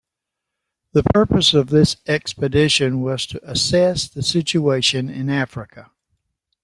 The 0.93 1.03
purpose 1.03 1.53
of 1.53 1.69
this 1.69 1.97
expedition 2.07 3.01
was 3.01 3.27
to 3.27 3.39
assess 3.47 4.07
the 4.09 4.23
situation 4.23 5.09
in 5.11 5.29
Africa. 5.29 5.91